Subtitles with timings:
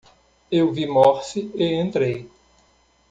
[0.51, 2.27] Eu vi Morse e entrei.